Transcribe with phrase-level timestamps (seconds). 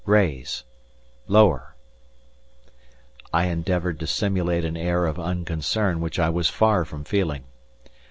[0.03, 0.63] "Raise!"
[1.27, 1.75] "Lower!"
[3.31, 7.43] I endeavoured to simulate an air of unconcern which I was far from feeling.